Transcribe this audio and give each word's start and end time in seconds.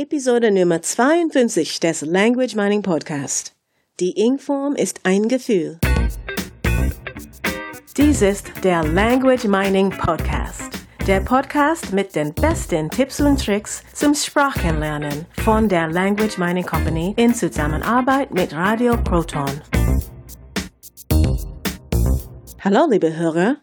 Episode 0.00 0.50
Nummer 0.50 0.80
52 0.80 1.78
des 1.78 2.00
Language 2.00 2.54
Mining 2.54 2.80
Podcast. 2.80 3.54
Die 4.00 4.18
Ingform 4.18 4.74
ist 4.74 5.00
ein 5.02 5.28
Gefühl. 5.28 5.78
Dies 7.98 8.22
ist 8.22 8.46
der 8.64 8.82
Language 8.82 9.44
Mining 9.44 9.90
Podcast. 9.90 10.70
Der 11.06 11.20
Podcast 11.20 11.92
mit 11.92 12.16
den 12.16 12.32
besten 12.32 12.88
Tipps 12.88 13.20
und 13.20 13.44
Tricks 13.44 13.82
zum 13.92 14.14
Sprachenlernen 14.14 15.26
von 15.44 15.68
der 15.68 15.88
Language 15.88 16.38
Mining 16.38 16.64
Company 16.64 17.12
in 17.18 17.34
Zusammenarbeit 17.34 18.32
mit 18.32 18.54
Radio 18.54 18.96
Proton. 18.96 19.50
Hallo, 22.60 22.86
liebe 22.88 23.14
Hörer. 23.14 23.58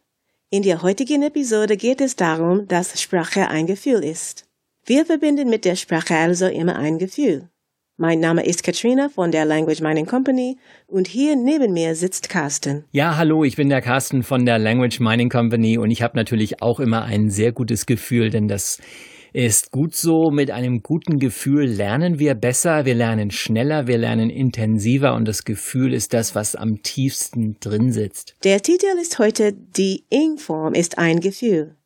In 0.52 0.62
der 0.62 0.84
heutigen 0.84 1.24
Episode 1.24 1.78
geht 1.78 2.00
es 2.00 2.16
darum, 2.16 2.68
dass 2.68 3.02
Sprache 3.02 3.48
ein 3.48 3.66
Gefühl 3.66 4.04
ist. 4.04 4.47
Wir 4.90 5.06
verbinden 5.06 5.50
mit 5.50 5.66
der 5.66 5.76
Sprache 5.76 6.16
also 6.16 6.48
immer 6.48 6.78
ein 6.78 6.98
Gefühl. 6.98 7.50
Mein 7.98 8.22
Name 8.22 8.46
ist 8.46 8.64
Katrina 8.64 9.10
von 9.10 9.32
der 9.32 9.44
Language 9.44 9.82
Mining 9.82 10.06
Company 10.06 10.58
und 10.88 11.10
hier 11.10 11.36
neben 11.36 11.74
mir 11.74 11.94
sitzt 11.94 12.30
Carsten. 12.30 12.86
Ja, 12.92 13.18
hallo, 13.18 13.44
ich 13.44 13.58
bin 13.58 13.68
der 13.68 13.82
Carsten 13.82 14.24
von 14.24 14.46
der 14.46 14.58
Language 14.60 15.02
Mining 15.02 15.28
Company 15.28 15.78
und 15.78 15.92
ich 15.92 16.02
habe 16.02 16.16
natürlich 16.16 16.62
auch 16.62 16.80
immer 16.80 17.04
ein 17.04 17.30
sehr 17.30 17.52
gutes 17.52 17.86
Gefühl, 17.86 18.30
denn 18.30 18.48
das 18.48 18.80
ist 19.34 19.72
gut 19.72 19.94
so. 19.94 20.32
Mit 20.32 20.52
einem 20.52 20.82
guten 20.84 21.20
Gefühl 21.20 21.66
lernen 21.66 22.18
wir 22.18 22.34
besser, 22.34 22.86
wir 22.86 22.96
lernen 22.96 23.30
schneller, 23.30 23.88
wir 23.88 23.98
lernen 23.98 24.30
intensiver 24.30 25.16
und 25.16 25.28
das 25.28 25.44
Gefühl 25.44 25.94
ist 25.94 26.14
das, 26.14 26.34
was 26.34 26.56
am 26.56 26.82
tiefsten 26.82 27.58
drin 27.60 27.92
sitzt. 27.92 28.38
Der 28.46 28.62
Titel 28.62 28.98
ist 29.02 29.20
heute 29.20 29.52
Die 29.52 30.06
Ing-Form 30.10 30.76
ist 30.76 30.98
ein 30.98 31.20
Gefühl. 31.20 31.77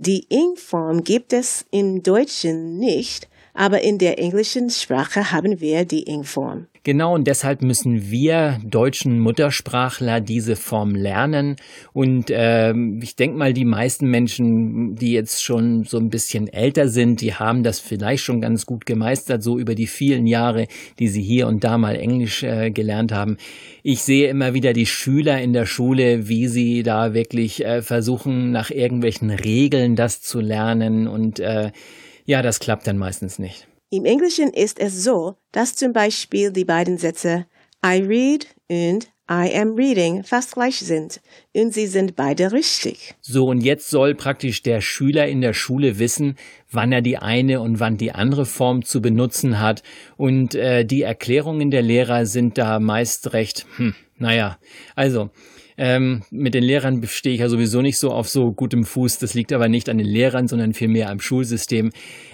Die 0.00 0.26
Ing-Form 0.28 1.02
gibt 1.02 1.32
es 1.32 1.66
im 1.72 2.04
Deutschen 2.04 2.78
nicht, 2.78 3.28
aber 3.58 3.82
in 3.82 3.98
der 3.98 4.20
englischen 4.20 4.70
Sprache 4.70 5.32
haben 5.32 5.60
wir 5.60 5.84
die 5.84 6.04
Ing-Form. 6.04 6.68
Genau, 6.84 7.12
und 7.12 7.26
deshalb 7.26 7.60
müssen 7.60 8.08
wir 8.08 8.60
deutschen 8.64 9.18
Muttersprachler 9.18 10.20
diese 10.20 10.54
Form 10.54 10.94
lernen. 10.94 11.56
Und 11.92 12.30
äh, 12.30 12.72
ich 13.02 13.16
denke 13.16 13.36
mal, 13.36 13.52
die 13.52 13.64
meisten 13.64 14.08
Menschen, 14.08 14.94
die 14.94 15.10
jetzt 15.10 15.42
schon 15.42 15.82
so 15.82 15.98
ein 15.98 16.08
bisschen 16.08 16.46
älter 16.46 16.86
sind, 16.88 17.20
die 17.20 17.34
haben 17.34 17.64
das 17.64 17.80
vielleicht 17.80 18.22
schon 18.22 18.40
ganz 18.40 18.64
gut 18.64 18.86
gemeistert, 18.86 19.42
so 19.42 19.58
über 19.58 19.74
die 19.74 19.88
vielen 19.88 20.28
Jahre, 20.28 20.68
die 21.00 21.08
sie 21.08 21.22
hier 21.22 21.48
und 21.48 21.64
da 21.64 21.78
mal 21.78 21.96
Englisch 21.96 22.44
äh, 22.44 22.70
gelernt 22.70 23.10
haben. 23.10 23.38
Ich 23.82 24.02
sehe 24.02 24.28
immer 24.28 24.54
wieder 24.54 24.72
die 24.72 24.86
Schüler 24.86 25.42
in 25.42 25.52
der 25.52 25.66
Schule, 25.66 26.28
wie 26.28 26.46
sie 26.46 26.84
da 26.84 27.12
wirklich 27.12 27.64
äh, 27.64 27.82
versuchen, 27.82 28.52
nach 28.52 28.70
irgendwelchen 28.70 29.30
Regeln 29.30 29.96
das 29.96 30.22
zu 30.22 30.40
lernen. 30.40 31.08
Und 31.08 31.40
äh, 31.40 31.72
ja, 32.28 32.42
das 32.42 32.60
klappt 32.60 32.86
dann 32.86 32.98
meistens 32.98 33.38
nicht. 33.38 33.66
Im 33.88 34.04
Englischen 34.04 34.50
ist 34.50 34.78
es 34.78 35.02
so, 35.02 35.36
dass 35.50 35.74
zum 35.76 35.94
Beispiel 35.94 36.52
die 36.52 36.66
beiden 36.66 36.98
Sätze 36.98 37.46
I 37.82 38.02
read 38.02 38.46
und 38.68 39.08
I 39.30 39.50
am 39.54 39.74
reading 39.76 40.24
fast 40.24 40.52
gleich 40.52 40.78
sind 40.78 41.22
und 41.54 41.72
sie 41.72 41.86
sind 41.86 42.16
beide 42.16 42.52
richtig. 42.52 43.14
So, 43.22 43.46
und 43.46 43.62
jetzt 43.62 43.88
soll 43.88 44.14
praktisch 44.14 44.62
der 44.62 44.82
Schüler 44.82 45.26
in 45.26 45.40
der 45.40 45.54
Schule 45.54 45.98
wissen, 45.98 46.36
wann 46.70 46.92
er 46.92 47.00
die 47.00 47.16
eine 47.16 47.62
und 47.62 47.80
wann 47.80 47.96
die 47.96 48.12
andere 48.12 48.44
Form 48.44 48.84
zu 48.84 49.00
benutzen 49.00 49.58
hat. 49.58 49.82
Und 50.18 50.54
äh, 50.54 50.84
die 50.84 51.00
Erklärungen 51.00 51.70
der 51.70 51.82
Lehrer 51.82 52.26
sind 52.26 52.58
da 52.58 52.78
meist 52.78 53.32
recht, 53.32 53.64
hm, 53.76 53.94
naja, 54.18 54.58
also 54.94 55.30
ähm, 55.78 56.22
mit 56.32 56.54
den 56.54 56.64
Lehrern 56.64 57.00
stehe 57.06 57.34
ich 57.34 57.40
ja 57.40 57.48
sowieso 57.48 57.80
nicht 57.82 57.98
so 57.98 58.10
auf 58.10 58.28
so 58.28 58.50
gutem 58.50 58.84
Fuß. 58.84 59.18
Das 59.18 59.34
liegt 59.34 59.52
aber 59.52 59.68
nicht 59.68 59.88
an 59.88 59.98
den 59.98 60.08
Lehrern, 60.08 60.48
sondern 60.48 60.74
vielmehr 60.74 61.08
am 61.08 61.20
Schulsystem. 61.20 61.90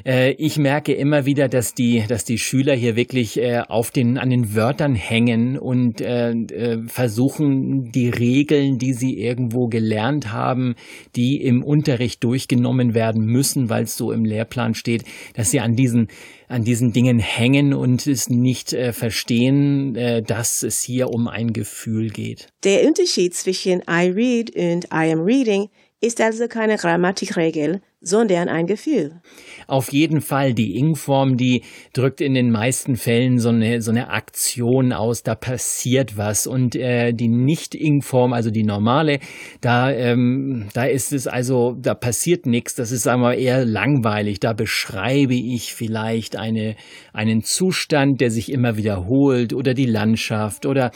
Äh, 0.07 0.33
ich 0.33 0.57
merke 0.57 0.95
immer 0.95 1.27
wieder, 1.27 1.49
dass 1.49 1.75
die, 1.75 2.03
dass 2.09 2.25
die 2.25 2.39
Schüler 2.39 2.75
hier 2.75 2.97
wirklich 2.97 3.39
äh, 3.39 3.63
auf 3.69 3.91
den, 3.91 4.17
an 4.17 4.31
den 4.31 4.55
Wörtern 4.55 4.95
hängen 4.95 5.59
und 5.59 6.01
äh, 6.01 6.31
äh 6.31 6.83
versuchen, 6.87 7.93
die 7.93 8.09
Regeln, 8.09 8.79
die 8.79 8.95
sie 8.95 9.19
irgendwo 9.19 9.69
gelernt 9.69 10.33
haben, 10.33 10.75
die 11.15 11.43
im 11.43 11.63
Unterricht 11.63 12.25
durchgenommen 12.25 12.95
werden 12.95 13.27
müssen, 13.27 13.69
weil 13.69 13.85
es 13.85 13.97
so 13.97 14.11
im 14.11 14.25
Lehrplan 14.25 14.75
steht, 14.75 15.05
dass 15.35 15.51
sie 15.51 15.61
an 15.61 15.77
diesen 15.77 16.09
an 16.49 16.65
diesen 16.65 16.93
Dingen 16.93 17.19
hängen 17.19 17.75
und 17.75 18.07
es 18.07 18.29
nicht 18.29 18.73
äh, 18.73 18.93
verstehen, 18.93 19.97
äh, 19.97 20.23
dass 20.23 20.63
es 20.63 20.81
hier 20.81 21.11
um 21.11 21.29
ein 21.29 21.53
Gefühl 21.53 22.11
geht. 22.11 22.49
Der 22.65 22.87
Unterschied 22.87 23.35
zwischen 23.35 23.83
I 23.89 24.11
read 24.11 24.55
und 24.55 24.85
I 24.87 25.13
am 25.13 25.21
reading 25.21 25.69
ist 26.01 26.21
also 26.21 26.49
keine 26.49 26.77
Grammatikregel, 26.77 27.81
sondern 28.05 28.49
ein 28.49 28.67
Gefühl. 28.67 29.21
Auf 29.67 29.93
jeden 29.93 30.21
Fall, 30.21 30.53
die 30.53 30.77
Ing-Form, 30.77 31.37
die 31.37 31.63
drückt 31.95 32.21
in 32.21 32.35
den 32.35 32.51
meisten 32.51 32.97
Fällen 32.97 33.39
so 33.39 33.49
eine, 33.49 33.81
so 33.81 33.91
eine 33.91 34.11
Aktion 34.11 34.93
aus, 34.93 35.23
da 35.23 35.35
passiert 35.35 36.19
was. 36.19 36.47
Und 36.47 36.77
äh, 36.77 37.13
die 37.13 37.29
Nicht-Ing-Form, 37.29 38.35
also 38.35 38.51
die 38.51 38.63
normale, 38.63 39.21
da, 39.63 39.91
ähm, 39.91 40.69
da 40.75 40.85
ist 40.85 41.13
es 41.13 41.27
also, 41.27 41.75
da 41.81 41.95
passiert 41.95 42.47
nichts, 42.47 42.75
das 42.75 42.93
ist 42.93 43.07
wir 43.07 43.35
eher 43.35 43.65
langweilig. 43.65 44.41
Da 44.41 44.53
beschreibe 44.53 45.35
ich 45.35 45.73
vielleicht 45.73 46.37
eine, 46.37 46.77
einen 47.13 47.43
Zustand, 47.43 48.21
der 48.21 48.31
sich 48.31 48.53
immer 48.53 48.77
wiederholt 48.77 49.55
oder 49.55 49.73
die 49.73 49.87
Landschaft 49.87 50.67
oder 50.67 50.91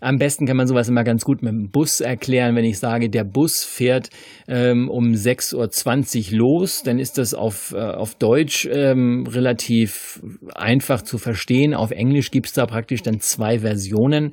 am 0.00 0.18
besten 0.18 0.46
kann 0.46 0.56
man 0.56 0.66
sowas 0.66 0.88
immer 0.88 1.04
ganz 1.04 1.24
gut 1.24 1.42
mit 1.42 1.52
dem 1.52 1.70
Bus 1.70 2.00
erklären, 2.00 2.56
wenn 2.56 2.64
ich 2.64 2.78
sage, 2.78 3.10
der 3.10 3.24
Bus 3.24 3.64
fährt 3.64 4.10
ähm, 4.48 4.88
um 4.88 5.12
6.20 5.12 6.32
Uhr 6.32 6.38
los 6.38 6.53
los, 6.54 6.82
dann 6.82 6.98
ist 6.98 7.18
das 7.18 7.34
auf, 7.34 7.72
äh, 7.72 7.80
auf 7.80 8.14
Deutsch 8.14 8.68
ähm, 8.70 9.26
relativ 9.28 10.20
einfach 10.54 11.02
zu 11.02 11.18
verstehen. 11.18 11.74
Auf 11.74 11.90
Englisch 11.90 12.30
gibt 12.30 12.46
es 12.46 12.52
da 12.52 12.66
praktisch 12.66 13.02
dann 13.02 13.20
zwei 13.20 13.60
Versionen. 13.60 14.32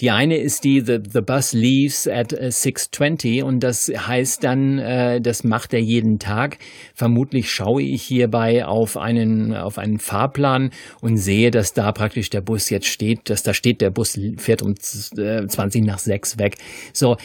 Die 0.00 0.10
eine 0.10 0.36
ist 0.36 0.64
die 0.64 0.80
The, 0.80 0.98
the 1.08 1.20
Bus 1.20 1.52
Leaves 1.52 2.08
at 2.08 2.32
6.20 2.32 3.38
äh, 3.38 3.42
und 3.42 3.60
das 3.60 3.88
heißt 3.88 4.44
dann, 4.44 4.78
äh, 4.78 5.20
das 5.20 5.44
macht 5.44 5.72
er 5.74 5.80
jeden 5.80 6.18
Tag. 6.18 6.58
Vermutlich 6.94 7.50
schaue 7.50 7.82
ich 7.82 8.02
hierbei 8.02 8.64
auf 8.64 8.96
einen, 8.96 9.54
auf 9.54 9.78
einen 9.78 9.98
Fahrplan 9.98 10.70
und 11.00 11.16
sehe, 11.16 11.50
dass 11.50 11.72
da 11.72 11.92
praktisch 11.92 12.30
der 12.30 12.40
Bus 12.40 12.70
jetzt 12.70 12.86
steht, 12.86 13.30
dass 13.30 13.42
da 13.42 13.54
steht, 13.54 13.80
der 13.80 13.90
Bus 13.90 14.18
fährt 14.36 14.62
um 14.62 14.74
20 14.76 15.84
nach 15.84 15.98
6 15.98 16.38
weg. 16.38 16.56
So, 16.92 17.16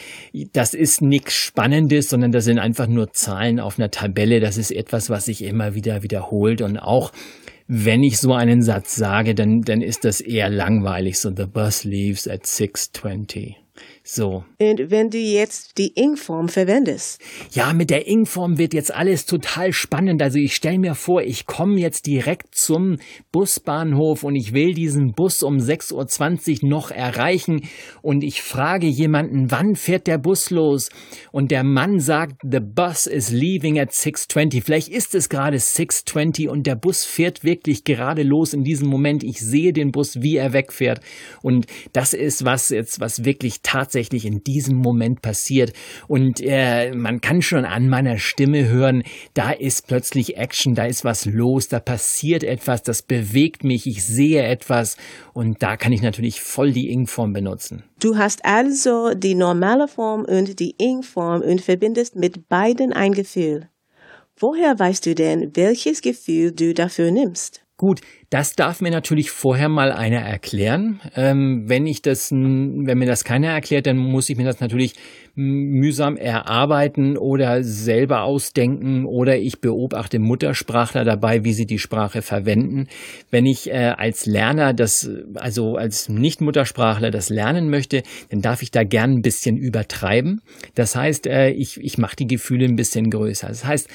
das 0.52 0.74
ist 0.74 1.02
nichts 1.02 1.34
Spannendes, 1.34 2.08
sondern 2.08 2.32
das 2.32 2.44
sind 2.44 2.58
einfach 2.58 2.86
nur 2.86 3.12
Zahlen 3.12 3.60
auf 3.60 3.78
einer 3.78 3.90
Tabelle, 3.90 4.27
das 4.40 4.56
ist 4.56 4.70
etwas, 4.70 5.10
was 5.10 5.26
sich 5.26 5.42
immer 5.42 5.74
wieder 5.74 6.02
wiederholt 6.02 6.62
und 6.62 6.78
auch 6.78 7.12
wenn 7.68 8.02
ich 8.02 8.18
so 8.18 8.32
einen 8.32 8.62
Satz 8.62 8.96
sage, 8.96 9.34
dann, 9.34 9.60
dann 9.60 9.82
ist 9.82 10.04
das 10.04 10.22
eher 10.22 10.48
langweilig. 10.48 11.18
So, 11.18 11.30
the 11.36 11.44
bus 11.44 11.84
leaves 11.84 12.26
at 12.26 12.44
6.20. 12.44 13.56
So. 14.02 14.44
Und 14.58 14.90
wenn 14.90 15.10
du 15.10 15.18
jetzt 15.18 15.76
die 15.76 15.92
Ing-Form 15.94 16.48
verwendest? 16.48 17.20
Ja, 17.52 17.72
mit 17.72 17.90
der 17.90 18.06
Ing-Form 18.08 18.56
wird 18.56 18.72
jetzt 18.72 18.94
alles 18.94 19.26
total 19.26 19.72
spannend. 19.72 20.22
Also 20.22 20.38
ich 20.38 20.54
stelle 20.54 20.78
mir 20.78 20.94
vor, 20.94 21.22
ich 21.22 21.46
komme 21.46 21.78
jetzt 21.78 22.06
direkt 22.06 22.54
zum 22.54 22.96
Busbahnhof 23.32 24.24
und 24.24 24.34
ich 24.34 24.54
will 24.54 24.72
diesen 24.72 25.12
Bus 25.12 25.42
um 25.42 25.58
6.20 25.58 26.62
Uhr 26.62 26.68
noch 26.68 26.90
erreichen 26.90 27.68
und 28.02 28.24
ich 28.24 28.42
frage 28.42 28.86
jemanden, 28.86 29.50
wann 29.50 29.76
fährt 29.76 30.06
der 30.06 30.18
Bus 30.18 30.50
los? 30.50 30.88
Und 31.30 31.50
der 31.50 31.64
Mann 31.64 32.00
sagt, 32.00 32.40
the 32.42 32.60
bus 32.60 33.06
is 33.06 33.30
leaving 33.30 33.78
at 33.78 33.90
6.20. 33.90 34.62
Vielleicht 34.62 34.88
ist 34.88 35.14
es 35.14 35.28
gerade 35.28 35.58
6.20 35.58 36.48
und 36.48 36.66
der 36.66 36.76
Bus 36.76 37.04
fährt 37.04 37.44
wirklich 37.44 37.84
gerade 37.84 38.22
los 38.22 38.52
in 38.54 38.64
diesem 38.64 38.88
Moment. 38.88 39.22
Ich 39.22 39.40
sehe 39.40 39.72
den 39.72 39.92
Bus, 39.92 40.22
wie 40.22 40.36
er 40.36 40.52
wegfährt. 40.52 41.00
Und 41.42 41.66
das 41.92 42.14
ist 42.14 42.44
was 42.44 42.70
jetzt, 42.70 43.00
was 43.00 43.24
wirklich 43.24 43.62
tatsächlich 43.68 44.24
in 44.24 44.42
diesem 44.42 44.76
Moment 44.78 45.20
passiert. 45.20 45.74
Und 46.06 46.40
äh, 46.40 46.92
man 46.94 47.20
kann 47.20 47.42
schon 47.42 47.66
an 47.66 47.88
meiner 47.88 48.18
Stimme 48.18 48.66
hören, 48.66 49.02
da 49.34 49.50
ist 49.50 49.86
plötzlich 49.86 50.38
Action, 50.38 50.74
da 50.74 50.86
ist 50.86 51.04
was 51.04 51.26
los, 51.26 51.68
da 51.68 51.78
passiert 51.78 52.44
etwas, 52.44 52.82
das 52.82 53.02
bewegt 53.02 53.64
mich, 53.64 53.86
ich 53.86 54.04
sehe 54.04 54.42
etwas 54.42 54.96
und 55.34 55.62
da 55.62 55.76
kann 55.76 55.92
ich 55.92 56.00
natürlich 56.00 56.40
voll 56.40 56.72
die 56.72 56.88
Ing-Form 56.90 57.34
benutzen. 57.34 57.84
Du 58.00 58.16
hast 58.16 58.44
also 58.44 59.12
die 59.14 59.34
normale 59.34 59.86
Form 59.86 60.24
und 60.24 60.58
die 60.60 60.74
Ing-Form 60.78 61.42
und 61.42 61.60
verbindest 61.60 62.16
mit 62.16 62.48
beiden 62.48 62.94
ein 62.94 63.12
Gefühl. 63.12 63.68
Woher 64.38 64.78
weißt 64.78 65.04
du 65.04 65.14
denn, 65.14 65.50
welches 65.54 66.00
Gefühl 66.00 66.52
du 66.52 66.72
dafür 66.72 67.10
nimmst? 67.10 67.62
Gut, 67.80 68.00
das 68.28 68.56
darf 68.56 68.80
mir 68.80 68.90
natürlich 68.90 69.30
vorher 69.30 69.68
mal 69.68 69.92
einer 69.92 70.18
erklären. 70.18 71.00
Ähm, 71.14 71.66
wenn 71.68 71.86
ich 71.86 72.02
das, 72.02 72.32
wenn 72.32 72.98
mir 72.98 73.06
das 73.06 73.22
keiner 73.22 73.50
erklärt, 73.52 73.86
dann 73.86 73.96
muss 73.96 74.28
ich 74.28 74.36
mir 74.36 74.44
das 74.44 74.58
natürlich 74.58 74.94
mühsam 75.36 76.16
erarbeiten 76.16 77.16
oder 77.16 77.62
selber 77.62 78.22
ausdenken 78.24 79.06
oder 79.06 79.38
ich 79.38 79.60
beobachte 79.60 80.18
Muttersprachler 80.18 81.04
dabei, 81.04 81.44
wie 81.44 81.52
sie 81.52 81.66
die 81.66 81.78
Sprache 81.78 82.20
verwenden. 82.20 82.88
Wenn 83.30 83.46
ich 83.46 83.70
äh, 83.70 83.94
als 83.96 84.26
Lerner 84.26 84.74
das, 84.74 85.08
also 85.34 85.76
als 85.76 86.08
Nicht-Muttersprachler 86.08 87.12
das 87.12 87.28
lernen 87.28 87.70
möchte, 87.70 88.02
dann 88.30 88.40
darf 88.40 88.62
ich 88.62 88.72
da 88.72 88.82
gern 88.82 89.12
ein 89.12 89.22
bisschen 89.22 89.56
übertreiben. 89.56 90.40
Das 90.74 90.96
heißt, 90.96 91.28
äh, 91.28 91.50
ich, 91.50 91.78
ich 91.80 91.96
mache 91.96 92.16
die 92.16 92.26
Gefühle 92.26 92.64
ein 92.64 92.74
bisschen 92.74 93.08
größer. 93.08 93.46
Das 93.46 93.64
heißt, 93.64 93.88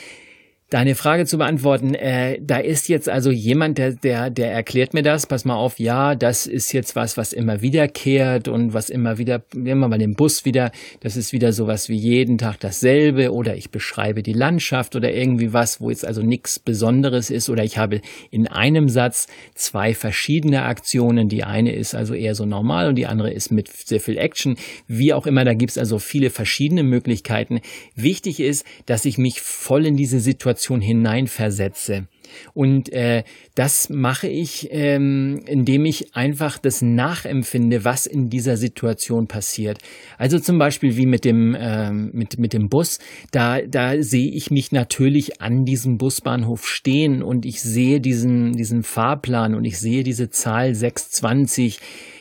deine 0.74 0.96
Frage 0.96 1.28
zu 1.28 1.38
beantworten, 1.38 1.94
äh, 1.94 2.40
da 2.42 2.58
ist 2.58 2.90
jetzt 2.90 3.08
also 3.08 3.30
jemand, 3.30 3.78
der, 3.78 3.92
der, 3.92 4.32
der 4.32 4.52
erklärt 4.52 4.96
mir 4.96 5.04
das, 5.04 5.28
pass 5.28 5.46
mal 5.46 5.54
auf, 5.54 5.78
ja, 5.78 6.16
das 6.16 6.48
ist 6.48 6.72
jetzt 6.72 6.96
was, 6.96 7.16
was 7.16 7.32
immer 7.32 7.62
wiederkehrt 7.62 8.48
und 8.48 8.74
was 8.74 8.90
immer 8.90 9.20
wieder, 9.20 9.44
nehmen 9.54 9.82
wir 9.82 9.88
mal 9.88 10.00
den 10.00 10.16
Bus 10.16 10.46
wieder, 10.46 10.72
das 11.02 11.16
ist 11.16 11.32
wieder 11.32 11.54
sowas 11.54 11.90
wie 11.90 11.96
jeden 11.96 12.40
Tag 12.40 12.60
dasselbe 12.60 13.32
oder 13.32 13.56
ich 13.56 13.70
beschreibe 13.70 14.24
die 14.24 14.34
Landschaft 14.34 14.96
oder 14.96 15.14
irgendwie 15.14 15.54
was, 15.54 15.80
wo 15.80 15.92
jetzt 15.92 16.08
also 16.08 16.24
nichts 16.24 16.58
Besonderes 16.58 17.30
ist 17.30 17.50
oder 17.50 17.64
ich 17.64 17.78
habe 17.78 18.02
in 18.32 18.48
einem 18.48 18.90
Satz 18.90 19.28
zwei 19.54 19.94
verschiedene 19.94 20.64
Aktionen, 20.64 21.30
die 21.30 21.44
eine 21.44 21.76
ist 21.76 21.94
also 21.94 22.16
eher 22.16 22.34
so 22.34 22.48
normal 22.48 22.90
und 22.90 22.96
die 22.96 23.06
andere 23.06 23.32
ist 23.32 23.52
mit 23.52 23.68
sehr 23.68 24.00
viel 24.00 24.18
Action, 24.18 24.58
wie 24.88 25.14
auch 25.14 25.28
immer, 25.28 25.46
da 25.46 25.54
gibt's 25.54 25.78
also 25.78 26.00
viele 26.00 26.32
verschiedene 26.32 26.82
Möglichkeiten. 26.82 27.62
Wichtig 27.96 28.40
ist, 28.40 28.66
dass 28.88 29.06
ich 29.06 29.20
mich 29.20 29.40
voll 29.40 29.86
in 29.86 29.98
diese 29.98 30.20
Situation 30.20 30.63
hineinversetze. 30.82 32.08
Und 32.54 32.92
äh, 32.92 33.24
das 33.56 33.90
mache 33.90 34.28
ich, 34.28 34.70
ähm, 34.72 35.42
indem 35.46 35.86
ich 35.86 36.16
einfach 36.16 36.58
das 36.58 36.82
nachempfinde, 36.82 37.86
was 37.86 38.06
in 38.06 38.30
dieser 38.30 38.58
Situation 38.58 39.28
passiert. 39.28 39.78
Also 40.18 40.40
zum 40.40 40.58
Beispiel 40.58 40.98
wie 40.98 41.06
mit 41.06 41.26
dem, 41.26 41.56
ähm, 41.60 42.10
mit, 42.14 42.40
mit 42.40 42.54
dem 42.54 42.70
Bus, 42.70 43.00
da, 43.32 43.62
da 43.62 44.02
sehe 44.02 44.32
ich 44.32 44.52
mich 44.52 44.72
natürlich 44.72 45.42
an 45.42 45.66
diesem 45.66 45.98
Busbahnhof 45.98 46.68
stehen 46.68 47.22
und 47.24 47.46
ich 47.46 47.62
sehe 47.62 48.00
diesen, 48.00 48.54
diesen 48.54 48.84
Fahrplan 48.84 49.56
und 49.56 49.66
ich 49.66 49.78
sehe 49.80 50.04
diese 50.04 50.30
Zahl 50.30 50.74
620 50.74 51.80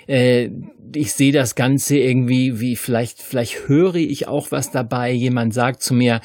äh, 0.08 0.50
ich 0.94 1.12
sehe 1.12 1.32
das 1.32 1.54
Ganze 1.54 1.96
irgendwie, 1.96 2.60
wie 2.60 2.76
vielleicht, 2.76 3.22
vielleicht 3.22 3.68
höre 3.68 3.94
ich 3.94 4.28
auch 4.28 4.50
was 4.50 4.70
dabei. 4.70 5.10
Jemand 5.12 5.54
sagt 5.54 5.82
zu 5.82 5.94
mir, 5.94 6.20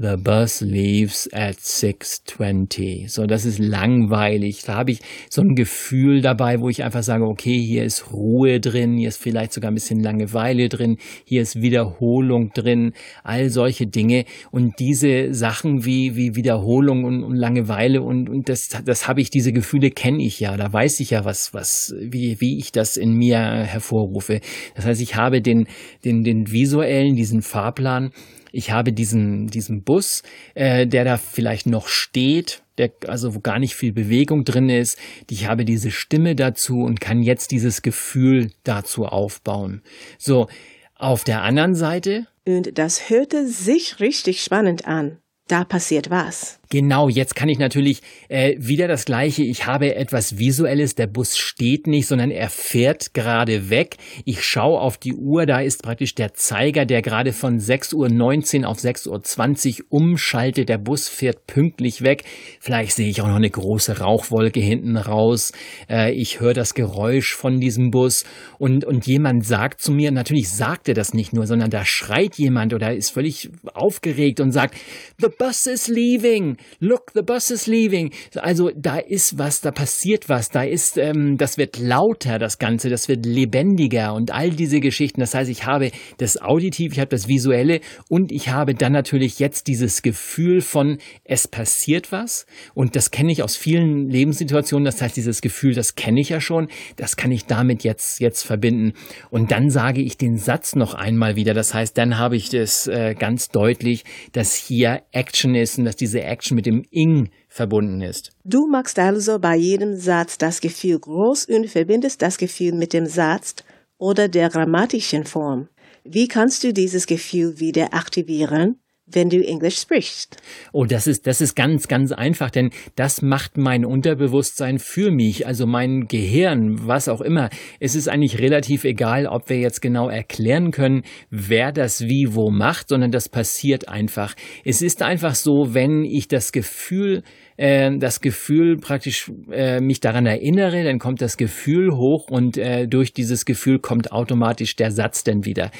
The 0.00 0.16
bus 0.16 0.60
leaves 0.60 1.28
at 1.32 1.56
6.20. 1.56 3.08
So, 3.08 3.26
das 3.26 3.44
ist 3.44 3.58
langweilig. 3.58 4.62
Da 4.62 4.74
habe 4.76 4.92
ich 4.92 5.00
so 5.28 5.42
ein 5.42 5.56
Gefühl 5.56 6.20
dabei, 6.20 6.60
wo 6.60 6.68
ich 6.68 6.84
einfach 6.84 7.02
sage, 7.02 7.24
okay, 7.24 7.60
hier 7.60 7.82
ist 7.82 8.12
Ruhe 8.12 8.60
drin, 8.60 8.96
hier 8.96 9.08
ist 9.08 9.20
vielleicht 9.20 9.52
sogar 9.52 9.72
ein 9.72 9.74
bisschen 9.74 9.98
Langeweile 9.98 10.68
drin, 10.68 10.98
hier 11.24 11.42
ist 11.42 11.60
Wiederholung 11.62 12.52
drin, 12.54 12.92
all 13.24 13.50
solche 13.50 13.88
Dinge. 13.88 14.24
Und 14.52 14.78
diese 14.78 15.34
Sachen 15.34 15.84
wie, 15.84 16.14
wie 16.14 16.36
Wiederholung 16.36 17.02
und, 17.02 17.24
und 17.24 17.34
Langeweile 17.34 18.00
und, 18.00 18.28
und 18.28 18.48
das, 18.48 18.68
das 18.68 19.08
habe 19.08 19.20
ich, 19.20 19.30
diese 19.30 19.52
Gefühle 19.52 19.90
kenne 19.90 20.22
ich 20.22 20.38
ja. 20.38 20.56
Da 20.56 20.72
weiß 20.72 21.00
ich 21.00 21.10
ja, 21.10 21.24
was, 21.24 21.54
was, 21.54 21.92
wie, 22.00 22.40
wie 22.40 22.58
ich 22.58 22.70
das 22.70 22.96
in 22.96 23.14
mir 23.14 23.38
hervorrufe. 23.40 24.42
Das 24.76 24.86
heißt, 24.86 25.00
ich 25.00 25.16
habe 25.16 25.42
den, 25.42 25.66
den, 26.04 26.22
den 26.22 26.52
visuellen, 26.52 27.16
diesen 27.16 27.42
Fahrplan, 27.42 28.12
ich 28.52 28.70
habe 28.70 28.92
diesen, 28.92 29.46
diesen 29.48 29.82
Bus, 29.88 30.22
äh, 30.54 30.86
der 30.86 31.04
da 31.04 31.16
vielleicht 31.16 31.66
noch 31.66 31.88
steht, 31.88 32.62
der, 32.76 32.92
also 33.06 33.34
wo 33.34 33.40
gar 33.40 33.58
nicht 33.58 33.74
viel 33.74 33.90
Bewegung 33.90 34.44
drin 34.44 34.68
ist. 34.68 34.98
Ich 35.30 35.46
habe 35.46 35.64
diese 35.64 35.90
Stimme 35.90 36.36
dazu 36.36 36.82
und 36.82 37.00
kann 37.00 37.22
jetzt 37.22 37.52
dieses 37.52 37.80
Gefühl 37.80 38.50
dazu 38.64 39.06
aufbauen. 39.06 39.80
So, 40.18 40.48
auf 40.94 41.24
der 41.24 41.42
anderen 41.42 41.74
Seite. 41.74 42.26
Und 42.46 42.76
das 42.76 43.08
hörte 43.08 43.46
sich 43.46 43.98
richtig 43.98 44.42
spannend 44.42 44.86
an. 44.86 45.16
Da 45.46 45.64
passiert 45.64 46.10
was. 46.10 46.57
Genau, 46.70 47.08
jetzt 47.08 47.34
kann 47.34 47.48
ich 47.48 47.58
natürlich 47.58 48.02
äh, 48.28 48.54
wieder 48.58 48.88
das 48.88 49.06
Gleiche. 49.06 49.42
Ich 49.42 49.64
habe 49.64 49.94
etwas 49.94 50.38
Visuelles. 50.38 50.94
Der 50.94 51.06
Bus 51.06 51.38
steht 51.38 51.86
nicht, 51.86 52.06
sondern 52.06 52.30
er 52.30 52.50
fährt 52.50 53.14
gerade 53.14 53.70
weg. 53.70 53.96
Ich 54.26 54.42
schaue 54.42 54.78
auf 54.78 54.98
die 54.98 55.14
Uhr. 55.14 55.46
Da 55.46 55.60
ist 55.60 55.82
praktisch 55.82 56.14
der 56.14 56.34
Zeiger, 56.34 56.84
der 56.84 57.00
gerade 57.00 57.32
von 57.32 57.58
6.19 57.58 58.60
Uhr 58.60 58.68
auf 58.68 58.78
6.20 58.78 59.80
Uhr 59.80 59.86
umschaltet. 59.88 60.68
Der 60.68 60.76
Bus 60.76 61.08
fährt 61.08 61.46
pünktlich 61.46 62.02
weg. 62.02 62.24
Vielleicht 62.60 62.92
sehe 62.92 63.08
ich 63.08 63.22
auch 63.22 63.28
noch 63.28 63.36
eine 63.36 63.48
große 63.48 64.00
Rauchwolke 64.00 64.60
hinten 64.60 64.98
raus. 64.98 65.52
Äh, 65.88 66.12
ich 66.12 66.40
höre 66.40 66.52
das 66.52 66.74
Geräusch 66.74 67.34
von 67.34 67.60
diesem 67.60 67.90
Bus. 67.90 68.26
Und, 68.58 68.84
und 68.84 69.06
jemand 69.06 69.46
sagt 69.46 69.80
zu 69.80 69.90
mir, 69.90 70.10
natürlich 70.10 70.50
sagt 70.50 70.88
er 70.88 70.94
das 70.94 71.14
nicht 71.14 71.32
nur, 71.32 71.46
sondern 71.46 71.70
da 71.70 71.86
schreit 71.86 72.34
jemand 72.34 72.74
oder 72.74 72.94
ist 72.94 73.08
völlig 73.08 73.48
aufgeregt 73.72 74.40
und 74.40 74.52
sagt, 74.52 74.74
The 75.18 75.28
bus 75.28 75.66
is 75.66 75.88
leaving 75.88 76.57
look, 76.80 77.12
the 77.14 77.22
bus 77.22 77.50
is 77.50 77.66
leaving. 77.66 78.12
Also 78.36 78.70
da 78.74 78.98
ist 78.98 79.38
was, 79.38 79.60
da 79.60 79.70
passiert 79.70 80.28
was, 80.28 80.50
da 80.50 80.62
ist, 80.62 80.98
ähm, 80.98 81.36
das 81.36 81.58
wird 81.58 81.78
lauter, 81.78 82.38
das 82.38 82.58
Ganze, 82.58 82.88
das 82.90 83.08
wird 83.08 83.26
lebendiger 83.26 84.14
und 84.14 84.30
all 84.32 84.50
diese 84.50 84.80
Geschichten. 84.80 85.20
Das 85.20 85.34
heißt, 85.34 85.50
ich 85.50 85.66
habe 85.66 85.90
das 86.18 86.40
Auditiv, 86.40 86.92
ich 86.92 87.00
habe 87.00 87.10
das 87.10 87.28
Visuelle 87.28 87.80
und 88.08 88.32
ich 88.32 88.48
habe 88.48 88.74
dann 88.74 88.92
natürlich 88.92 89.38
jetzt 89.38 89.66
dieses 89.66 90.02
Gefühl 90.02 90.60
von, 90.60 90.98
es 91.24 91.48
passiert 91.48 92.12
was 92.12 92.46
und 92.74 92.96
das 92.96 93.10
kenne 93.10 93.32
ich 93.32 93.42
aus 93.42 93.56
vielen 93.56 94.08
Lebenssituationen. 94.08 94.84
Das 94.84 95.02
heißt, 95.02 95.16
dieses 95.16 95.40
Gefühl, 95.40 95.74
das 95.74 95.94
kenne 95.94 96.20
ich 96.20 96.28
ja 96.30 96.40
schon, 96.40 96.68
das 96.96 97.16
kann 97.16 97.32
ich 97.32 97.46
damit 97.46 97.84
jetzt, 97.84 98.20
jetzt 98.20 98.42
verbinden. 98.42 98.94
Und 99.30 99.50
dann 99.50 99.70
sage 99.70 100.00
ich 100.00 100.16
den 100.16 100.36
Satz 100.36 100.74
noch 100.74 100.94
einmal 100.94 101.36
wieder. 101.36 101.54
Das 101.54 101.74
heißt, 101.74 101.98
dann 101.98 102.18
habe 102.18 102.36
ich 102.36 102.50
das 102.50 102.86
äh, 102.86 103.14
ganz 103.18 103.48
deutlich, 103.48 104.04
dass 104.32 104.54
hier 104.54 105.02
Action 105.12 105.54
ist 105.54 105.78
und 105.78 105.84
dass 105.84 105.96
diese 105.96 106.22
Action 106.22 106.47
Action 106.48 106.56
mit 106.56 106.66
dem 106.66 106.84
ing 106.90 107.30
verbunden 107.48 108.00
ist. 108.00 108.32
Du 108.44 108.66
machst 108.66 108.98
also 108.98 109.38
bei 109.38 109.56
jedem 109.56 109.96
Satz 109.96 110.38
das 110.38 110.60
Gefühl 110.60 110.98
groß 110.98 111.46
und 111.46 111.68
verbindest 111.68 112.22
das 112.22 112.38
Gefühl 112.38 112.72
mit 112.72 112.92
dem 112.92 113.06
Satz 113.06 113.56
oder 113.98 114.28
der 114.28 114.48
grammatischen 114.48 115.24
Form. 115.24 115.68
Wie 116.04 116.28
kannst 116.28 116.64
du 116.64 116.72
dieses 116.72 117.06
Gefühl 117.06 117.60
wieder 117.60 117.92
aktivieren? 117.92 118.80
Wenn 119.12 119.28
du 119.30 119.44
Englisch 119.44 119.78
sprichst. 119.78 120.36
Oh, 120.72 120.84
das 120.84 121.06
ist, 121.06 121.26
das 121.26 121.40
ist 121.40 121.54
ganz, 121.54 121.88
ganz 121.88 122.12
einfach, 122.12 122.50
denn 122.50 122.70
das 122.96 123.22
macht 123.22 123.56
mein 123.56 123.84
Unterbewusstsein 123.84 124.78
für 124.78 125.10
mich, 125.10 125.46
also 125.46 125.66
mein 125.66 126.06
Gehirn, 126.08 126.86
was 126.86 127.08
auch 127.08 127.20
immer. 127.20 127.50
Es 127.80 127.94
ist 127.94 128.08
eigentlich 128.08 128.38
relativ 128.38 128.84
egal, 128.84 129.26
ob 129.26 129.48
wir 129.48 129.58
jetzt 129.58 129.80
genau 129.80 130.08
erklären 130.08 130.70
können, 130.70 131.02
wer 131.30 131.72
das 131.72 132.02
wie 132.02 132.34
wo 132.34 132.50
macht, 132.50 132.88
sondern 132.88 133.10
das 133.10 133.28
passiert 133.28 133.88
einfach. 133.88 134.34
Es 134.64 134.82
ist 134.82 135.02
einfach 135.02 135.34
so, 135.34 135.74
wenn 135.74 136.04
ich 136.04 136.28
das 136.28 136.52
Gefühl 136.52 137.22
äh, 137.58 137.90
das 137.98 138.20
Gefühl 138.20 138.78
praktisch 138.78 139.30
äh, 139.50 139.80
mich 139.80 140.00
daran 140.00 140.24
erinnere, 140.24 140.84
dann 140.84 140.98
kommt 140.98 141.20
das 141.20 141.36
Gefühl 141.36 141.90
hoch 141.90 142.30
und 142.30 142.56
äh, 142.56 142.86
durch 142.86 143.12
dieses 143.12 143.44
Gefühl 143.44 143.80
kommt 143.80 144.12
automatisch 144.12 144.76
der 144.76 144.90
Satz 144.90 145.24
dann 145.24 145.44
wieder. 145.44 145.70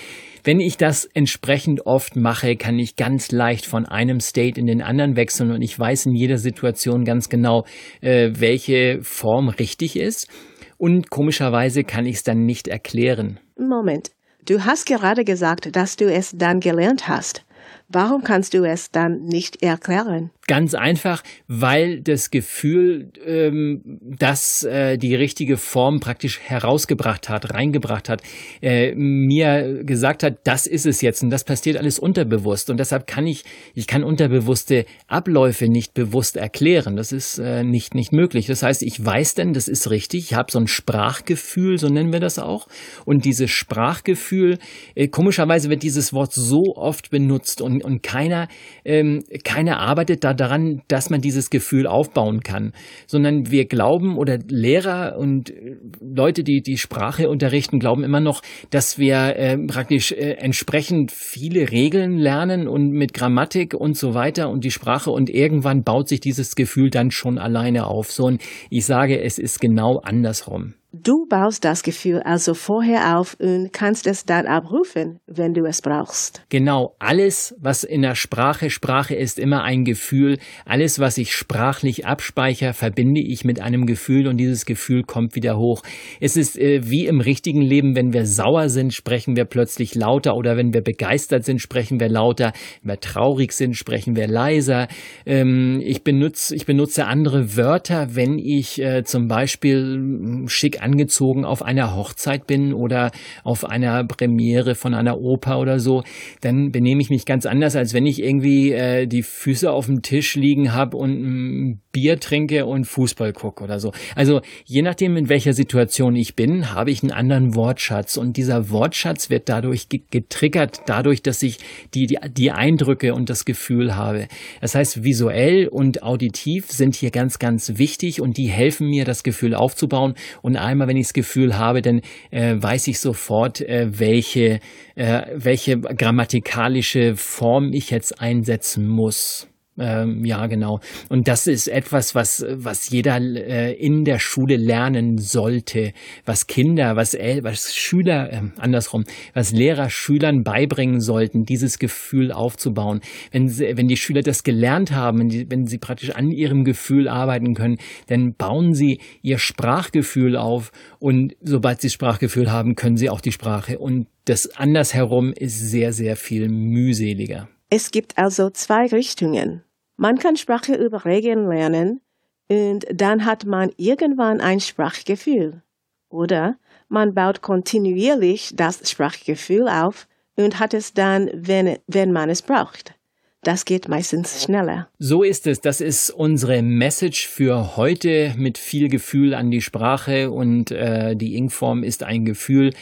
Wenn 0.44 0.60
ich 0.60 0.76
das 0.76 1.04
entsprechend 1.04 1.86
oft 1.86 2.16
mache, 2.16 2.56
kann 2.56 2.78
ich 2.78 2.96
ganz 2.96 3.32
leicht 3.32 3.64
von 3.64 3.86
einem 3.86 4.20
State 4.20 4.60
in 4.60 4.66
den 4.66 4.82
anderen 4.82 5.16
wechseln 5.16 5.52
und 5.52 5.62
ich 5.62 5.78
weiß 5.78 6.06
in 6.06 6.14
jeder 6.14 6.38
Situation 6.38 7.04
ganz 7.04 7.28
genau, 7.28 7.64
äh, 8.00 8.30
welche 8.34 8.98
Form 9.02 9.48
richtig 9.48 9.96
ist. 9.96 10.28
Und 10.76 11.10
komischerweise 11.10 11.84
kann 11.84 12.06
ich 12.06 12.16
es 12.16 12.22
dann 12.22 12.44
nicht 12.44 12.68
erklären. 12.68 13.40
Moment, 13.58 14.10
du 14.46 14.64
hast 14.64 14.86
gerade 14.86 15.24
gesagt, 15.24 15.74
dass 15.74 15.96
du 15.96 16.12
es 16.12 16.32
dann 16.36 16.60
gelernt 16.60 17.08
hast. 17.08 17.44
Warum 17.88 18.22
kannst 18.22 18.54
du 18.54 18.64
es 18.64 18.90
dann 18.90 19.20
nicht 19.24 19.62
erklären? 19.62 20.30
Ganz 20.48 20.74
einfach, 20.74 21.22
weil 21.46 22.00
das 22.00 22.30
Gefühl, 22.30 23.12
ähm, 23.26 23.82
das 24.00 24.64
äh, 24.64 24.96
die 24.96 25.14
richtige 25.14 25.58
Form 25.58 26.00
praktisch 26.00 26.40
herausgebracht 26.40 27.28
hat, 27.28 27.52
reingebracht 27.52 28.08
hat, 28.08 28.22
äh, 28.62 28.94
mir 28.94 29.84
gesagt 29.84 30.22
hat, 30.22 30.38
das 30.44 30.66
ist 30.66 30.86
es 30.86 31.02
jetzt 31.02 31.22
und 31.22 31.28
das 31.28 31.44
passiert 31.44 31.76
alles 31.76 31.98
unterbewusst 31.98 32.70
und 32.70 32.80
deshalb 32.80 33.06
kann 33.06 33.26
ich, 33.26 33.44
ich 33.74 33.86
kann 33.86 34.02
unterbewusste 34.02 34.86
Abläufe 35.06 35.66
nicht 35.66 35.92
bewusst 35.92 36.38
erklären. 36.38 36.96
Das 36.96 37.12
ist 37.12 37.38
äh, 37.38 37.62
nicht 37.62 37.94
nicht 37.94 38.12
möglich. 38.12 38.46
Das 38.46 38.62
heißt, 38.62 38.82
ich 38.82 39.04
weiß 39.04 39.34
denn, 39.34 39.52
das 39.52 39.68
ist 39.68 39.90
richtig. 39.90 40.30
Ich 40.30 40.34
habe 40.34 40.50
so 40.50 40.58
ein 40.58 40.66
Sprachgefühl, 40.66 41.76
so 41.76 41.88
nennen 41.88 42.10
wir 42.10 42.20
das 42.20 42.38
auch, 42.38 42.68
und 43.04 43.26
dieses 43.26 43.50
Sprachgefühl, 43.50 44.58
äh, 44.94 45.08
komischerweise 45.08 45.68
wird 45.68 45.82
dieses 45.82 46.14
Wort 46.14 46.32
so 46.32 46.74
oft 46.74 47.10
benutzt 47.10 47.60
und 47.60 47.84
und 47.84 48.02
keiner 48.02 48.48
ähm, 48.86 49.22
keiner 49.44 49.80
arbeitet 49.80 50.24
da 50.24 50.37
daran, 50.40 50.82
dass 50.88 51.10
man 51.10 51.20
dieses 51.20 51.50
Gefühl 51.50 51.86
aufbauen 51.86 52.40
kann, 52.40 52.72
sondern 53.06 53.50
wir 53.50 53.66
glauben 53.66 54.16
oder 54.16 54.38
Lehrer 54.48 55.16
und 55.18 55.50
äh, 55.50 55.76
Leute, 56.00 56.44
die 56.44 56.62
die 56.62 56.78
Sprache 56.78 57.28
unterrichten, 57.28 57.78
glauben 57.78 58.04
immer 58.04 58.20
noch, 58.20 58.42
dass 58.70 58.98
wir 58.98 59.36
äh, 59.36 59.58
praktisch 59.58 60.12
äh, 60.12 60.36
entsprechend 60.38 61.10
viele 61.12 61.70
Regeln 61.70 62.18
lernen 62.18 62.68
und 62.68 62.90
mit 62.90 63.12
Grammatik 63.12 63.74
und 63.74 63.96
so 63.96 64.14
weiter 64.14 64.48
und 64.48 64.64
die 64.64 64.70
Sprache 64.70 65.10
und 65.10 65.30
irgendwann 65.30 65.82
baut 65.82 66.08
sich 66.08 66.20
dieses 66.20 66.54
Gefühl 66.54 66.90
dann 66.90 67.10
schon 67.10 67.38
alleine 67.38 67.86
auf. 67.86 68.10
So 68.10 68.24
und 68.24 68.42
ich 68.70 68.86
sage, 68.86 69.20
es 69.20 69.38
ist 69.38 69.60
genau 69.60 69.98
andersrum. 69.98 70.74
Du 70.94 71.26
baust 71.28 71.66
das 71.66 71.82
Gefühl 71.82 72.20
also 72.20 72.54
vorher 72.54 73.18
auf 73.18 73.36
und 73.38 73.74
kannst 73.74 74.06
es 74.06 74.24
dann 74.24 74.46
abrufen, 74.46 75.20
wenn 75.26 75.52
du 75.52 75.66
es 75.66 75.82
brauchst. 75.82 76.42
Genau, 76.48 76.96
alles, 76.98 77.54
was 77.58 77.84
in 77.84 78.00
der 78.00 78.14
Sprache 78.14 78.70
Sprache 78.70 79.14
ist, 79.14 79.38
immer 79.38 79.64
ein 79.64 79.84
Gefühl. 79.84 80.38
Alles, 80.64 80.98
was 80.98 81.18
ich 81.18 81.34
sprachlich 81.34 82.06
abspeichere, 82.06 82.72
verbinde 82.72 83.20
ich 83.20 83.44
mit 83.44 83.60
einem 83.60 83.84
Gefühl 83.84 84.28
und 84.28 84.38
dieses 84.38 84.64
Gefühl 84.64 85.02
kommt 85.02 85.34
wieder 85.34 85.58
hoch. 85.58 85.82
Es 86.20 86.38
ist 86.38 86.58
äh, 86.58 86.80
wie 86.88 87.04
im 87.04 87.20
richtigen 87.20 87.60
Leben, 87.60 87.94
wenn 87.94 88.14
wir 88.14 88.24
sauer 88.24 88.70
sind, 88.70 88.94
sprechen 88.94 89.36
wir 89.36 89.44
plötzlich 89.44 89.94
lauter 89.94 90.36
oder 90.36 90.56
wenn 90.56 90.72
wir 90.72 90.80
begeistert 90.80 91.44
sind, 91.44 91.60
sprechen 91.60 92.00
wir 92.00 92.08
lauter. 92.08 92.54
Wenn 92.80 92.92
wir 92.92 93.00
traurig 93.00 93.52
sind, 93.52 93.76
sprechen 93.76 94.16
wir 94.16 94.26
leiser. 94.26 94.88
Ähm, 95.26 95.82
ich 95.84 96.02
benutze, 96.02 96.56
ich 96.56 96.64
benutze 96.64 97.04
andere 97.04 97.58
Wörter, 97.58 98.14
wenn 98.16 98.38
ich 98.38 98.80
äh, 98.80 99.04
zum 99.04 99.28
Beispiel 99.28 99.96
hm, 99.96 100.48
schick 100.48 100.77
angezogen 100.80 101.44
auf 101.44 101.62
einer 101.62 101.94
Hochzeit 101.94 102.46
bin 102.46 102.72
oder 102.72 103.10
auf 103.44 103.64
einer 103.64 104.04
Premiere 104.04 104.74
von 104.74 104.94
einer 104.94 105.20
Oper 105.20 105.58
oder 105.58 105.80
so, 105.80 106.02
dann 106.40 106.72
benehme 106.72 107.00
ich 107.00 107.10
mich 107.10 107.26
ganz 107.26 107.46
anders, 107.46 107.76
als 107.76 107.94
wenn 107.94 108.06
ich 108.06 108.22
irgendwie 108.22 108.72
äh, 108.72 109.06
die 109.06 109.22
Füße 109.22 109.70
auf 109.70 109.86
dem 109.86 110.02
Tisch 110.02 110.34
liegen 110.34 110.72
habe 110.72 110.96
und 110.96 111.10
ein 111.10 111.80
Bier 111.92 112.20
trinke 112.20 112.66
und 112.66 112.84
Fußball 112.84 113.32
gucke 113.32 113.64
oder 113.64 113.80
so. 113.80 113.92
Also 114.14 114.40
je 114.64 114.82
nachdem, 114.82 115.16
in 115.16 115.28
welcher 115.28 115.52
Situation 115.52 116.14
ich 116.16 116.36
bin, 116.36 116.72
habe 116.72 116.90
ich 116.90 117.02
einen 117.02 117.12
anderen 117.12 117.54
Wortschatz 117.54 118.16
und 118.16 118.36
dieser 118.36 118.70
Wortschatz 118.70 119.30
wird 119.30 119.48
dadurch 119.48 119.88
getriggert, 119.88 120.82
dadurch, 120.86 121.22
dass 121.22 121.42
ich 121.42 121.58
die, 121.94 122.06
die, 122.06 122.18
die 122.30 122.52
Eindrücke 122.52 123.14
und 123.14 123.30
das 123.30 123.44
Gefühl 123.44 123.96
habe. 123.96 124.28
Das 124.60 124.74
heißt, 124.74 125.02
visuell 125.02 125.68
und 125.68 126.02
auditiv 126.02 126.70
sind 126.70 126.94
hier 126.94 127.10
ganz, 127.10 127.38
ganz 127.38 127.78
wichtig 127.78 128.20
und 128.20 128.36
die 128.36 128.48
helfen 128.48 128.88
mir, 128.88 129.04
das 129.04 129.22
Gefühl 129.22 129.54
aufzubauen 129.54 130.14
und 130.42 130.56
einmal, 130.68 130.88
wenn 130.88 130.96
ich 130.96 131.08
das 131.08 131.12
Gefühl 131.12 131.58
habe, 131.58 131.82
dann 131.82 132.00
äh, 132.30 132.54
weiß 132.56 132.88
ich 132.88 133.00
sofort, 133.00 133.60
äh, 133.60 133.88
welche, 133.98 134.60
äh, 134.94 135.22
welche 135.34 135.80
grammatikalische 135.80 137.16
Form 137.16 137.72
ich 137.72 137.90
jetzt 137.90 138.20
einsetzen 138.20 138.86
muss. 138.86 139.48
Ähm, 139.78 140.24
ja, 140.24 140.46
genau. 140.46 140.80
Und 141.08 141.28
das 141.28 141.46
ist 141.46 141.68
etwas, 141.68 142.14
was, 142.14 142.44
was 142.48 142.90
jeder 142.90 143.18
äh, 143.18 143.72
in 143.74 144.04
der 144.04 144.18
Schule 144.18 144.56
lernen 144.56 145.18
sollte, 145.18 145.92
was 146.24 146.46
Kinder, 146.46 146.96
was, 146.96 147.14
El 147.14 147.44
was 147.44 147.74
Schüler, 147.74 148.32
äh, 148.32 148.40
andersrum, 148.58 149.04
was 149.34 149.52
Lehrer 149.52 149.90
Schülern 149.90 150.42
beibringen 150.42 151.00
sollten, 151.00 151.44
dieses 151.44 151.78
Gefühl 151.78 152.32
aufzubauen. 152.32 153.00
Wenn, 153.30 153.48
sie, 153.48 153.76
wenn 153.76 153.86
die 153.86 153.96
Schüler 153.96 154.22
das 154.22 154.42
gelernt 154.42 154.92
haben, 154.92 155.20
wenn, 155.20 155.28
die, 155.28 155.50
wenn 155.50 155.66
sie 155.66 155.78
praktisch 155.78 156.10
an 156.10 156.30
ihrem 156.30 156.64
Gefühl 156.64 157.08
arbeiten 157.08 157.54
können, 157.54 157.78
dann 158.08 158.34
bauen 158.34 158.74
sie 158.74 159.00
ihr 159.22 159.38
Sprachgefühl 159.38 160.36
auf 160.36 160.72
und 160.98 161.34
sobald 161.40 161.80
sie 161.80 161.90
Sprachgefühl 161.90 162.50
haben, 162.50 162.74
können 162.74 162.96
sie 162.96 163.10
auch 163.10 163.20
die 163.20 163.32
Sprache. 163.32 163.78
Und 163.78 164.06
das 164.24 164.56
andersherum 164.56 165.32
ist 165.32 165.58
sehr, 165.58 165.92
sehr 165.92 166.16
viel 166.16 166.48
mühseliger. 166.48 167.48
Es 167.70 167.90
gibt 167.90 168.18
also 168.18 168.50
zwei 168.50 168.86
Richtungen. 168.86 169.62
Man 170.00 170.16
kann 170.18 170.36
Sprache 170.36 170.76
über 170.76 171.04
Regeln 171.04 171.48
lernen 171.48 172.00
und 172.48 172.86
dann 172.94 173.24
hat 173.24 173.44
man 173.44 173.72
irgendwann 173.76 174.40
ein 174.40 174.60
Sprachgefühl. 174.60 175.62
Oder 176.08 176.56
man 176.88 177.14
baut 177.14 177.42
kontinuierlich 177.42 178.52
das 178.54 178.88
Sprachgefühl 178.88 179.68
auf 179.68 180.06
und 180.36 180.60
hat 180.60 180.72
es 180.72 180.94
dann, 180.94 181.28
wenn, 181.34 181.78
wenn 181.88 182.12
man 182.12 182.30
es 182.30 182.42
braucht. 182.42 182.94
Das 183.42 183.64
geht 183.64 183.88
meistens 183.88 184.44
schneller. 184.44 184.88
So 185.00 185.24
ist 185.24 185.48
es. 185.48 185.60
Das 185.60 185.80
ist 185.80 186.10
unsere 186.10 186.62
Message 186.62 187.26
für 187.26 187.76
heute 187.76 188.34
mit 188.36 188.56
viel 188.56 188.88
Gefühl 188.88 189.34
an 189.34 189.50
die 189.50 189.62
Sprache 189.62 190.30
und 190.30 190.70
äh, 190.70 191.16
die 191.16 191.34
Ing-Form 191.34 191.82
ist 191.82 192.04
ein 192.04 192.24
Gefühl. 192.24 192.72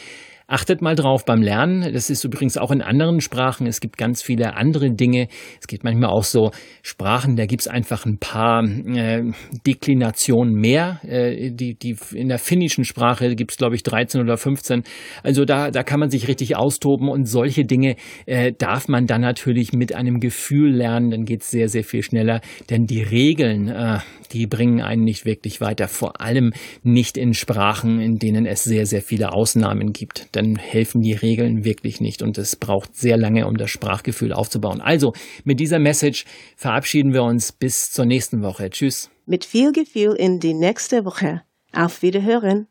Achtet 0.49 0.81
mal 0.81 0.95
drauf 0.95 1.25
beim 1.25 1.41
Lernen. 1.41 1.93
Das 1.93 2.09
ist 2.09 2.23
übrigens 2.23 2.57
auch 2.57 2.71
in 2.71 2.81
anderen 2.81 3.19
Sprachen. 3.19 3.67
Es 3.67 3.81
gibt 3.81 3.97
ganz 3.97 4.21
viele 4.21 4.55
andere 4.55 4.91
Dinge. 4.91 5.27
Es 5.59 5.67
gibt 5.67 5.83
manchmal 5.83 6.09
auch 6.09 6.23
so 6.23 6.51
Sprachen, 6.81 7.35
da 7.35 7.45
gibt's 7.45 7.67
einfach 7.67 8.05
ein 8.05 8.17
paar 8.17 8.63
äh, 8.63 9.23
Deklinationen 9.65 10.53
mehr. 10.53 11.01
Äh, 11.03 11.51
die, 11.51 11.75
die 11.75 11.97
in 12.13 12.29
der 12.29 12.39
finnischen 12.39 12.85
Sprache 12.85 13.35
gibt's 13.35 13.57
glaube 13.57 13.75
ich, 13.75 13.83
13 13.83 14.21
oder 14.21 14.37
15. 14.37 14.83
Also 15.21 15.43
da, 15.43 15.69
da 15.69 15.83
kann 15.83 15.99
man 15.99 16.09
sich 16.09 16.29
richtig 16.29 16.55
austoben 16.55 17.09
und 17.09 17.25
solche 17.25 17.65
Dinge 17.65 17.97
äh, 18.25 18.53
darf 18.57 18.87
man 18.87 19.05
dann 19.05 19.21
natürlich 19.21 19.73
mit 19.73 19.93
einem 19.93 20.21
Gefühl 20.21 20.73
lernen. 20.73 21.11
Dann 21.11 21.25
geht's 21.25 21.51
sehr, 21.51 21.67
sehr 21.67 21.83
viel 21.83 22.03
schneller. 22.03 22.39
Denn 22.69 22.85
die 22.85 23.01
Regeln, 23.01 23.67
äh, 23.67 23.99
die 24.31 24.47
bringen 24.47 24.81
einen 24.81 25.03
nicht 25.03 25.25
wirklich 25.25 25.59
weiter. 25.59 25.89
Vor 25.89 26.21
allem 26.21 26.53
nicht 26.83 27.17
in 27.17 27.33
Sprachen, 27.33 27.99
in 27.99 28.17
denen 28.17 28.45
es 28.45 28.63
sehr, 28.63 28.85
sehr 28.85 29.01
viele 29.01 29.33
Ausnahmen 29.33 29.91
gibt 29.91 30.36
dann 30.37 30.55
helfen 30.55 31.01
die 31.01 31.13
Regeln 31.13 31.65
wirklich 31.65 31.99
nicht 31.99 32.21
und 32.21 32.37
es 32.37 32.55
braucht 32.55 32.95
sehr 32.95 33.17
lange, 33.17 33.47
um 33.47 33.57
das 33.57 33.71
Sprachgefühl 33.71 34.33
aufzubauen. 34.33 34.81
Also 34.81 35.13
mit 35.43 35.59
dieser 35.59 35.79
Message 35.79 36.25
verabschieden 36.55 37.13
wir 37.13 37.23
uns 37.23 37.51
bis 37.51 37.91
zur 37.91 38.05
nächsten 38.05 38.43
Woche. 38.43 38.69
Tschüss. 38.69 39.09
Mit 39.25 39.43
viel 39.43 39.71
Gefühl 39.71 40.13
in 40.13 40.39
die 40.39 40.53
nächste 40.53 41.03
Woche. 41.03 41.41
Auf 41.73 42.01
Wiederhören. 42.01 42.67